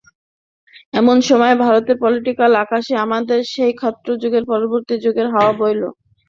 [0.93, 5.81] এমন সময়ে ভারতের পোলিটিক্যাল আকাশে আমাদের সেই ক্ষাত্রযুগের পরবর্তী যুগের হাওয়া বইল।